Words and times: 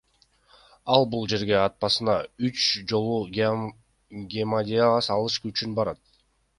Ал 0.95 1.05
бул 1.11 1.27
жерге 1.33 1.57
аптасына 1.65 2.17
үч 2.49 2.65
жолу 2.95 3.21
гемодиализ 4.35 5.15
алыш 5.19 5.41
үчүн 5.53 5.83
барат. 5.83 6.07